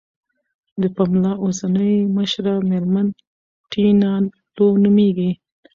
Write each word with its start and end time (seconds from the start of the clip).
د 0.81 0.83
پملا 0.95 1.31
اوسنۍ 1.43 1.95
مشره 2.15 2.53
میرمن 2.69 3.07
ټینا 3.71 4.13
لو 4.55 4.67
نوميږي. 4.83 5.31